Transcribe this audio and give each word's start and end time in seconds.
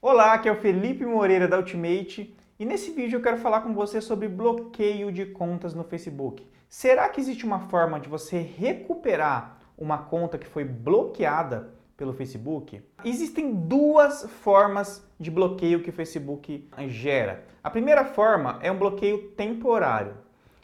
Olá, 0.00 0.34
aqui 0.34 0.48
é 0.48 0.52
o 0.52 0.54
Felipe 0.54 1.04
Moreira 1.04 1.48
da 1.48 1.56
Ultimate 1.56 2.32
e 2.56 2.64
nesse 2.64 2.92
vídeo 2.92 3.16
eu 3.16 3.20
quero 3.20 3.36
falar 3.38 3.62
com 3.62 3.74
você 3.74 4.00
sobre 4.00 4.28
bloqueio 4.28 5.10
de 5.10 5.26
contas 5.26 5.74
no 5.74 5.82
Facebook. 5.82 6.46
Será 6.68 7.08
que 7.08 7.20
existe 7.20 7.44
uma 7.44 7.58
forma 7.58 7.98
de 7.98 8.08
você 8.08 8.38
recuperar 8.38 9.58
uma 9.76 9.98
conta 9.98 10.38
que 10.38 10.46
foi 10.46 10.62
bloqueada 10.64 11.74
pelo 11.96 12.12
Facebook? 12.12 12.80
Existem 13.04 13.52
duas 13.52 14.22
formas 14.40 15.04
de 15.18 15.32
bloqueio 15.32 15.82
que 15.82 15.90
o 15.90 15.92
Facebook 15.92 16.70
gera. 16.86 17.44
A 17.60 17.68
primeira 17.68 18.04
forma 18.04 18.60
é 18.62 18.70
um 18.70 18.78
bloqueio 18.78 19.30
temporário. 19.30 20.14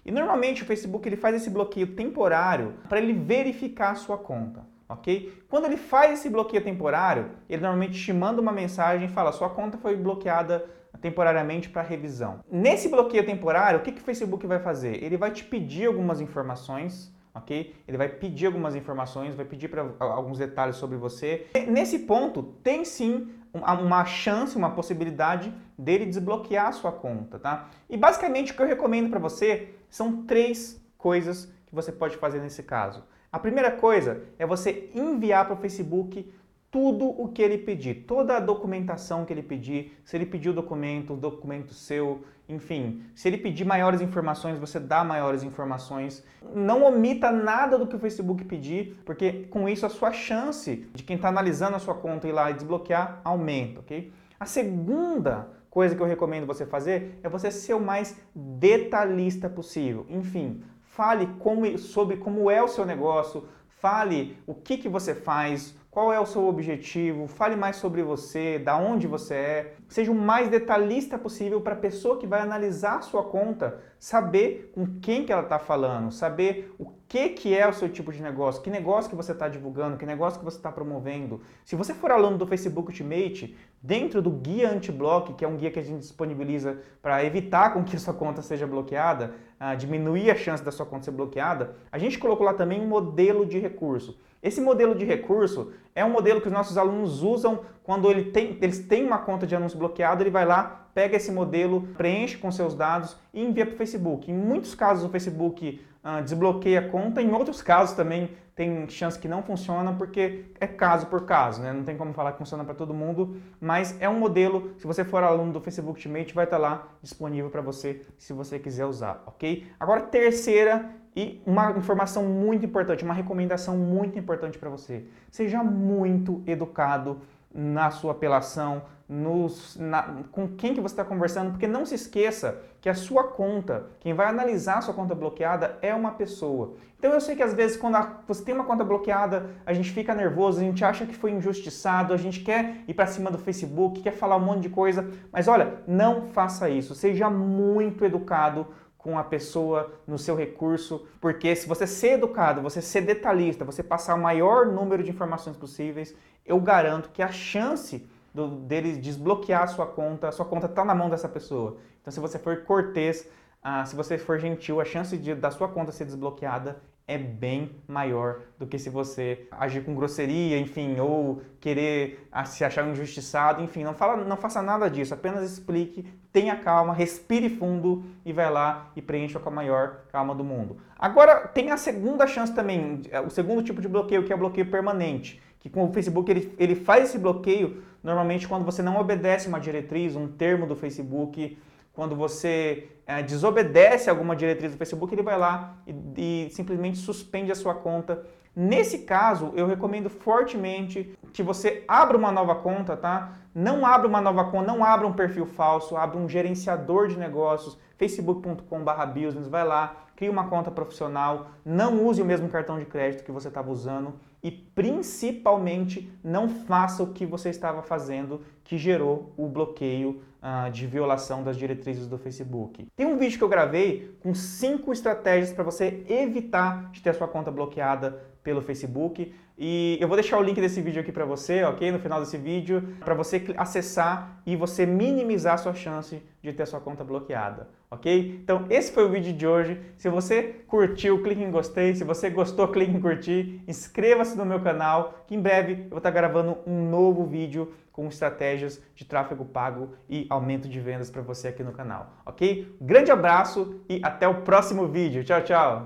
E 0.06 0.12
normalmente 0.12 0.62
o 0.62 0.66
Facebook 0.66 1.08
ele 1.08 1.16
faz 1.16 1.34
esse 1.34 1.50
bloqueio 1.50 1.96
temporário 1.96 2.74
para 2.88 3.00
ele 3.00 3.12
verificar 3.12 3.90
a 3.90 3.96
sua 3.96 4.16
conta 4.16 4.73
ok? 4.94 5.44
Quando 5.48 5.66
ele 5.66 5.76
faz 5.76 6.18
esse 6.18 6.30
bloqueio 6.30 6.62
temporário, 6.62 7.30
ele 7.48 7.62
normalmente 7.62 8.02
te 8.02 8.12
manda 8.12 8.40
uma 8.40 8.52
mensagem 8.52 9.06
e 9.06 9.10
fala: 9.10 9.32
sua 9.32 9.50
conta 9.50 9.78
foi 9.78 9.96
bloqueada 9.96 10.64
temporariamente 11.00 11.68
para 11.68 11.82
revisão. 11.82 12.40
Nesse 12.50 12.88
bloqueio 12.88 13.26
temporário, 13.26 13.78
o 13.78 13.82
que, 13.82 13.92
que 13.92 14.00
o 14.00 14.04
Facebook 14.04 14.46
vai 14.46 14.58
fazer? 14.58 15.02
Ele 15.04 15.16
vai 15.16 15.30
te 15.30 15.44
pedir 15.44 15.86
algumas 15.86 16.20
informações, 16.20 17.12
ok? 17.34 17.74
Ele 17.86 17.98
vai 17.98 18.08
pedir 18.08 18.46
algumas 18.46 18.74
informações, 18.74 19.34
vai 19.34 19.44
pedir 19.44 19.68
para 19.68 19.84
alguns 20.00 20.38
detalhes 20.38 20.76
sobre 20.76 20.96
você. 20.96 21.46
Nesse 21.68 22.00
ponto, 22.00 22.42
tem 22.62 22.84
sim 22.84 23.28
uma 23.52 24.04
chance, 24.04 24.56
uma 24.56 24.70
possibilidade 24.70 25.52
dele 25.78 26.06
desbloquear 26.06 26.68
a 26.68 26.72
sua 26.72 26.90
conta, 26.90 27.38
tá? 27.38 27.68
E 27.88 27.96
basicamente 27.96 28.52
o 28.52 28.56
que 28.56 28.62
eu 28.62 28.66
recomendo 28.66 29.10
para 29.10 29.20
você 29.20 29.74
são 29.88 30.24
três 30.24 30.82
coisas 30.96 31.52
que 31.66 31.74
você 31.74 31.92
pode 31.92 32.16
fazer 32.16 32.40
nesse 32.40 32.62
caso. 32.62 33.04
A 33.34 33.38
primeira 33.40 33.72
coisa 33.72 34.22
é 34.38 34.46
você 34.46 34.88
enviar 34.94 35.44
para 35.44 35.54
o 35.54 35.56
Facebook 35.56 36.32
tudo 36.70 37.04
o 37.04 37.26
que 37.32 37.42
ele 37.42 37.58
pedir, 37.58 38.04
toda 38.06 38.36
a 38.36 38.38
documentação 38.38 39.24
que 39.24 39.32
ele 39.32 39.42
pedir, 39.42 40.00
se 40.04 40.16
ele 40.16 40.24
pedir 40.24 40.50
o 40.50 40.52
documento, 40.52 41.14
o 41.14 41.16
documento 41.16 41.74
seu, 41.74 42.22
enfim, 42.48 43.02
se 43.12 43.26
ele 43.26 43.36
pedir 43.36 43.64
maiores 43.64 44.00
informações, 44.00 44.56
você 44.56 44.78
dá 44.78 45.02
maiores 45.02 45.42
informações. 45.42 46.24
Não 46.54 46.84
omita 46.84 47.32
nada 47.32 47.76
do 47.76 47.88
que 47.88 47.96
o 47.96 47.98
Facebook 47.98 48.44
pedir, 48.44 49.02
porque 49.04 49.48
com 49.50 49.68
isso 49.68 49.84
a 49.84 49.88
sua 49.88 50.12
chance 50.12 50.88
de 50.94 51.02
quem 51.02 51.16
está 51.16 51.26
analisando 51.26 51.74
a 51.74 51.80
sua 51.80 51.96
conta 51.96 52.28
ir 52.28 52.32
lá 52.32 52.52
e 52.52 52.54
desbloquear 52.54 53.20
aumenta, 53.24 53.80
ok? 53.80 54.12
A 54.38 54.46
segunda 54.46 55.48
coisa 55.68 55.96
que 55.96 56.00
eu 56.00 56.06
recomendo 56.06 56.46
você 56.46 56.64
fazer 56.64 57.18
é 57.20 57.28
você 57.28 57.50
ser 57.50 57.74
o 57.74 57.80
mais 57.80 58.16
detalhista 58.32 59.48
possível. 59.48 60.06
Enfim, 60.08 60.62
Fale 60.94 61.26
como, 61.40 61.76
sobre 61.76 62.16
como 62.18 62.48
é 62.48 62.62
o 62.62 62.68
seu 62.68 62.86
negócio, 62.86 63.48
fale 63.66 64.38
o 64.46 64.54
que, 64.54 64.78
que 64.78 64.88
você 64.88 65.12
faz, 65.12 65.76
qual 65.90 66.12
é 66.12 66.20
o 66.20 66.26
seu 66.26 66.46
objetivo, 66.46 67.26
fale 67.26 67.56
mais 67.56 67.76
sobre 67.76 68.00
você, 68.00 68.60
da 68.60 68.76
onde 68.76 69.08
você 69.08 69.34
é. 69.34 69.74
Seja 69.88 70.12
o 70.12 70.14
mais 70.14 70.48
detalhista 70.48 71.18
possível 71.18 71.60
para 71.60 71.74
a 71.74 71.78
pessoa 71.78 72.16
que 72.16 72.28
vai 72.28 72.40
analisar 72.40 72.98
a 72.98 73.02
sua 73.02 73.24
conta 73.24 73.80
saber 73.98 74.70
com 74.72 75.00
quem 75.00 75.24
que 75.24 75.32
ela 75.32 75.42
está 75.42 75.58
falando, 75.58 76.12
saber 76.12 76.72
o 76.78 76.92
que, 77.14 77.28
que 77.28 77.56
é 77.56 77.68
o 77.68 77.72
seu 77.72 77.88
tipo 77.88 78.12
de 78.12 78.20
negócio, 78.20 78.60
que 78.60 78.68
negócio 78.68 79.08
que 79.08 79.14
você 79.14 79.30
está 79.30 79.48
divulgando, 79.48 79.96
que 79.96 80.04
negócio 80.04 80.40
que 80.40 80.44
você 80.44 80.56
está 80.56 80.72
promovendo. 80.72 81.40
Se 81.64 81.76
você 81.76 81.94
for 81.94 82.10
aluno 82.10 82.36
do 82.36 82.44
Facebook 82.44 82.88
Ultimate, 82.88 83.56
dentro 83.80 84.20
do 84.20 84.30
guia 84.30 84.68
anti-block, 84.68 85.34
que 85.34 85.44
é 85.44 85.48
um 85.48 85.56
guia 85.56 85.70
que 85.70 85.78
a 85.78 85.82
gente 85.82 86.00
disponibiliza 86.00 86.76
para 87.00 87.24
evitar 87.24 87.72
com 87.72 87.84
que 87.84 87.94
a 87.94 88.00
sua 88.00 88.14
conta 88.14 88.42
seja 88.42 88.66
bloqueada, 88.66 89.32
uh, 89.60 89.76
diminuir 89.76 90.28
a 90.28 90.34
chance 90.34 90.64
da 90.64 90.72
sua 90.72 90.84
conta 90.84 91.04
ser 91.04 91.12
bloqueada, 91.12 91.76
a 91.92 91.98
gente 91.98 92.18
colocou 92.18 92.44
lá 92.44 92.52
também 92.52 92.80
um 92.80 92.88
modelo 92.88 93.46
de 93.46 93.60
recurso. 93.60 94.18
Esse 94.42 94.60
modelo 94.60 94.96
de 94.96 95.04
recurso 95.04 95.72
é 95.94 96.04
um 96.04 96.10
modelo 96.10 96.40
que 96.40 96.48
os 96.48 96.52
nossos 96.52 96.76
alunos 96.76 97.22
usam 97.22 97.60
quando 97.82 98.10
ele 98.10 98.30
tem, 98.30 98.58
eles 98.60 98.78
têm 98.80 99.04
uma 99.04 99.18
conta 99.18 99.46
de 99.46 99.54
anúncio 99.54 99.78
bloqueado, 99.78 100.22
ele 100.22 100.30
vai 100.30 100.44
lá, 100.44 100.88
pega 100.94 101.16
esse 101.16 101.30
modelo, 101.30 101.82
preenche 101.96 102.36
com 102.36 102.50
seus 102.50 102.74
dados 102.74 103.16
e 103.32 103.42
envia 103.42 103.66
para 103.66 103.74
o 103.74 103.78
Facebook. 103.78 104.30
Em 104.30 104.34
muitos 104.34 104.74
casos 104.74 105.04
o 105.04 105.08
Facebook 105.08 105.80
uh, 106.02 106.22
desbloqueia 106.22 106.80
a 106.80 106.88
conta, 106.88 107.22
em 107.22 107.32
outros 107.32 107.62
casos 107.62 107.94
também 107.94 108.30
tem 108.54 108.88
chance 108.88 109.18
que 109.18 109.26
não 109.26 109.42
funciona 109.42 109.92
porque 109.92 110.44
é 110.60 110.66
caso 110.66 111.06
por 111.06 111.26
caso, 111.26 111.60
né? 111.60 111.72
Não 111.72 111.82
tem 111.82 111.96
como 111.96 112.12
falar 112.12 112.32
que 112.32 112.38
funciona 112.38 112.64
para 112.64 112.74
todo 112.74 112.94
mundo, 112.94 113.36
mas 113.60 114.00
é 114.00 114.08
um 114.08 114.18
modelo, 114.18 114.72
se 114.78 114.86
você 114.86 115.04
for 115.04 115.24
aluno 115.24 115.52
do 115.52 115.60
Facebook 115.60 115.98
Ultimate, 115.98 116.34
vai 116.34 116.44
estar 116.44 116.56
tá 116.56 116.62
lá 116.62 116.88
disponível 117.02 117.50
para 117.50 117.60
você 117.60 118.02
se 118.16 118.32
você 118.32 118.58
quiser 118.58 118.86
usar, 118.86 119.22
ok? 119.26 119.66
Agora, 119.78 120.02
terceira 120.02 120.88
e 121.16 121.40
uma 121.46 121.72
informação 121.72 122.24
muito 122.24 122.64
importante, 122.64 123.04
uma 123.04 123.14
recomendação 123.14 123.76
muito 123.76 124.18
importante 124.18 124.58
para 124.58 124.70
você. 124.70 125.04
Seja 125.30 125.62
muito 125.62 126.42
educado 126.46 127.20
na 127.54 127.90
sua 127.90 128.12
apelação, 128.12 128.82
nos, 129.08 129.76
na, 129.76 130.02
com 130.32 130.48
quem 130.48 130.74
que 130.74 130.80
você 130.80 130.94
está 130.94 131.04
conversando, 131.04 131.50
porque 131.50 131.66
não 131.66 131.84
se 131.84 131.94
esqueça 131.94 132.60
que 132.80 132.88
a 132.88 132.94
sua 132.94 133.24
conta, 133.24 133.86
quem 134.00 134.14
vai 134.14 134.26
analisar 134.26 134.78
a 134.78 134.80
sua 134.80 134.94
conta 134.94 135.14
bloqueada 135.14 135.78
é 135.82 135.94
uma 135.94 136.12
pessoa. 136.12 136.74
Então 136.98 137.12
eu 137.12 137.20
sei 137.20 137.36
que 137.36 137.42
às 137.42 137.52
vezes 137.52 137.76
quando 137.76 137.96
a, 137.96 138.20
você 138.26 138.42
tem 138.42 138.54
uma 138.54 138.64
conta 138.64 138.82
bloqueada, 138.82 139.50
a 139.66 139.74
gente 139.74 139.90
fica 139.90 140.14
nervoso, 140.14 140.60
a 140.60 140.64
gente 140.64 140.84
acha 140.84 141.04
que 141.04 141.14
foi 141.14 141.32
injustiçado, 141.32 142.14
a 142.14 142.16
gente 142.16 142.40
quer 142.40 142.82
ir 142.88 142.94
para 142.94 143.06
cima 143.06 143.30
do 143.30 143.38
Facebook, 143.38 144.00
quer 144.00 144.12
falar 144.12 144.36
um 144.36 144.44
monte 144.44 144.62
de 144.62 144.68
coisa, 144.70 145.08
mas 145.30 145.48
olha, 145.48 145.74
não 145.86 146.28
faça 146.28 146.68
isso. 146.70 146.94
Seja 146.94 147.28
muito 147.28 148.04
educado 148.04 148.66
com 149.04 149.18
a 149.18 149.22
pessoa 149.22 149.92
no 150.06 150.16
seu 150.16 150.34
recurso, 150.34 151.06
porque 151.20 151.54
se 151.54 151.68
você 151.68 151.86
ser 151.86 152.12
educado, 152.12 152.62
você 152.62 152.80
ser 152.80 153.02
detalhista, 153.02 153.62
você 153.62 153.82
passar 153.82 154.14
o 154.14 154.18
maior 154.18 154.64
número 154.64 155.02
de 155.02 155.10
informações 155.10 155.58
possíveis, 155.58 156.16
eu 156.46 156.58
garanto 156.58 157.10
que 157.10 157.22
a 157.22 157.30
chance 157.30 158.08
do, 158.32 158.48
dele 158.48 158.96
desbloquear 158.96 159.64
a 159.64 159.66
sua 159.66 159.86
conta, 159.86 160.28
a 160.28 160.32
sua 160.32 160.46
conta 160.46 160.64
está 160.64 160.86
na 160.86 160.94
mão 160.94 161.10
dessa 161.10 161.28
pessoa. 161.28 161.76
Então, 162.00 162.10
se 162.10 162.18
você 162.18 162.38
for 162.38 162.62
cortês, 162.62 163.28
ah, 163.62 163.84
se 163.84 163.94
você 163.94 164.16
for 164.16 164.38
gentil, 164.38 164.80
a 164.80 164.86
chance 164.86 165.18
de, 165.18 165.34
da 165.34 165.50
sua 165.50 165.68
conta 165.68 165.92
ser 165.92 166.06
desbloqueada 166.06 166.80
é 167.06 167.18
bem 167.18 167.70
maior 167.86 168.40
do 168.58 168.66
que 168.66 168.78
se 168.78 168.88
você 168.88 169.46
agir 169.50 169.84
com 169.84 169.94
grosseria, 169.94 170.58
enfim, 170.58 170.98
ou 170.98 171.42
querer 171.60 172.26
se 172.46 172.64
achar 172.64 172.88
injustiçado, 172.88 173.62
enfim, 173.62 173.84
não, 173.84 173.92
fala, 173.92 174.24
não 174.24 174.36
faça 174.38 174.62
nada 174.62 174.88
disso, 174.88 175.12
apenas 175.12 175.50
explique, 175.50 176.06
tenha 176.32 176.56
calma, 176.56 176.94
respire 176.94 177.50
fundo 177.50 178.04
e 178.24 178.32
vai 178.32 178.50
lá 178.50 178.90
e 178.96 179.02
preencha 179.02 179.38
com 179.38 179.50
a 179.50 179.52
maior 179.52 180.04
calma 180.10 180.34
do 180.34 180.42
mundo. 180.42 180.78
Agora, 180.98 181.46
tem 181.48 181.70
a 181.70 181.76
segunda 181.76 182.26
chance 182.26 182.54
também, 182.54 183.02
é, 183.10 183.20
o 183.20 183.28
segundo 183.28 183.62
tipo 183.62 183.82
de 183.82 183.88
bloqueio, 183.88 184.24
que 184.24 184.32
é 184.32 184.36
o 184.36 184.38
bloqueio 184.38 184.70
permanente, 184.70 185.42
que 185.60 185.68
com 185.68 185.84
o 185.84 185.92
Facebook 185.92 186.30
ele, 186.30 186.54
ele 186.58 186.74
faz 186.74 187.04
esse 187.04 187.18
bloqueio 187.18 187.82
normalmente 188.02 188.48
quando 188.48 188.64
você 188.64 188.82
não 188.82 188.98
obedece 188.98 189.48
uma 189.48 189.58
diretriz, 189.58 190.16
um 190.16 190.28
termo 190.28 190.66
do 190.66 190.76
Facebook, 190.76 191.58
quando 191.94 192.16
você 192.16 192.88
é, 193.06 193.22
desobedece 193.22 194.10
alguma 194.10 194.34
diretriz 194.34 194.72
do 194.72 194.78
Facebook, 194.78 195.14
ele 195.14 195.22
vai 195.22 195.38
lá 195.38 195.76
e, 195.86 196.46
e, 196.46 196.50
simplesmente 196.50 196.98
suspende 196.98 197.52
a 197.52 197.54
sua 197.54 197.74
conta. 197.74 198.26
Nesse 198.54 198.98
caso, 198.98 199.52
eu 199.54 199.66
recomendo 199.66 200.10
fortemente 200.10 201.16
que 201.32 201.42
você 201.42 201.84
abra 201.86 202.16
uma 202.16 202.30
nova 202.30 202.56
conta, 202.56 202.96
tá? 202.96 203.32
Não 203.54 203.86
abra 203.86 204.08
uma 204.08 204.20
nova 204.20 204.44
conta, 204.50 204.66
não 204.66 204.84
abra 204.84 205.06
um 205.06 205.12
perfil 205.12 205.46
falso, 205.46 205.96
abra 205.96 206.18
um 206.18 206.28
gerenciador 206.28 207.08
de 207.08 207.16
negócios, 207.16 207.78
facebook.com/business, 207.96 209.48
vai 209.48 209.64
lá, 209.64 209.96
cria 210.16 210.30
uma 210.30 210.48
conta 210.48 210.70
profissional, 210.70 211.48
não 211.64 212.04
use 212.04 212.22
o 212.22 212.24
mesmo 212.24 212.48
cartão 212.48 212.78
de 212.78 212.84
crédito 212.84 213.24
que 213.24 213.32
você 213.32 213.48
estava 213.48 213.70
usando 213.70 214.14
e 214.42 214.50
principalmente 214.50 216.12
não 216.22 216.48
faça 216.48 217.02
o 217.02 217.12
que 217.12 217.24
você 217.24 217.48
estava 217.48 217.82
fazendo 217.82 218.42
que 218.62 218.76
gerou 218.76 219.32
o 219.36 219.48
bloqueio 219.48 220.22
uh, 220.44 220.70
de 220.70 220.86
violação 220.86 221.42
das 221.42 221.56
diretrizes 221.56 222.06
do 222.06 222.18
Facebook. 222.18 222.86
Tem 222.94 223.06
um 223.06 223.16
vídeo 223.16 223.38
que 223.38 223.44
eu 223.44 223.48
gravei 223.48 224.14
com 224.20 224.34
cinco 224.34 224.92
estratégias 224.92 225.52
para 225.52 225.64
você 225.64 226.04
evitar 226.08 226.90
de 226.92 227.00
ter 227.00 227.10
a 227.10 227.14
sua 227.14 227.26
conta 227.26 227.50
bloqueada 227.50 228.33
pelo 228.44 228.62
Facebook. 228.62 229.34
E 229.58 229.96
eu 230.00 230.06
vou 230.06 230.16
deixar 230.16 230.38
o 230.38 230.42
link 230.42 230.60
desse 230.60 230.80
vídeo 230.80 231.00
aqui 231.00 231.10
para 231.10 231.24
você, 231.24 231.64
ok? 231.64 231.90
No 231.90 231.98
final 231.98 232.20
desse 232.20 232.36
vídeo, 232.36 232.96
para 233.00 233.14
você 233.14 233.42
acessar 233.56 234.40
e 234.44 234.54
você 234.54 234.84
minimizar 234.84 235.54
a 235.54 235.56
sua 235.56 235.74
chance 235.74 236.22
de 236.42 236.52
ter 236.52 236.66
sua 236.66 236.80
conta 236.80 237.02
bloqueada, 237.02 237.68
ok? 237.90 238.40
Então, 238.42 238.66
esse 238.68 238.92
foi 238.92 239.04
o 239.04 239.08
vídeo 239.08 239.32
de 239.32 239.46
hoje. 239.46 239.80
Se 239.96 240.08
você 240.08 240.42
curtiu, 240.66 241.22
clique 241.22 241.42
em 241.42 241.50
gostei. 241.50 241.94
Se 241.94 242.04
você 242.04 242.28
gostou, 242.28 242.68
clique 242.68 242.92
em 242.92 243.00
curtir. 243.00 243.62
Inscreva-se 243.66 244.36
no 244.36 244.44
meu 244.44 244.60
canal, 244.60 245.24
que 245.26 245.34
em 245.34 245.40
breve 245.40 245.84
eu 245.84 245.90
vou 245.90 245.98
estar 245.98 246.10
gravando 246.10 246.58
um 246.66 246.90
novo 246.90 247.24
vídeo 247.24 247.72
com 247.90 248.08
estratégias 248.08 248.82
de 248.94 249.04
tráfego 249.04 249.44
pago 249.44 249.90
e 250.10 250.26
aumento 250.28 250.68
de 250.68 250.80
vendas 250.80 251.10
para 251.10 251.22
você 251.22 251.46
aqui 251.46 251.62
no 251.62 251.72
canal, 251.72 252.12
ok? 252.26 252.76
Grande 252.80 253.12
abraço 253.12 253.80
e 253.88 254.00
até 254.02 254.26
o 254.26 254.42
próximo 254.42 254.88
vídeo. 254.88 255.22
Tchau, 255.22 255.42
tchau! 255.42 255.82